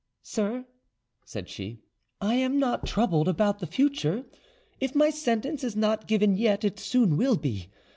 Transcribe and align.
"Sir," 0.23 0.65
she 1.27 1.45
said, 1.47 1.77
"I 2.21 2.33
am 2.33 2.57
not 2.57 2.87
troubled 2.87 3.27
about 3.27 3.59
the 3.59 3.67
future. 3.67 4.25
If 4.79 4.95
my 4.95 5.11
sentence 5.11 5.63
is 5.63 5.75
not 5.75 6.07
given 6.07 6.33
yet, 6.35 6.63
it 6.63 6.79
soon 6.79 7.17
will 7.17 7.37
be. 7.37 7.69